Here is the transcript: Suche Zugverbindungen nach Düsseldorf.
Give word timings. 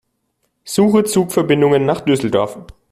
Suche 0.63 1.03
Zugverbindungen 1.03 1.85
nach 1.85 2.01
Düsseldorf. 2.01 2.57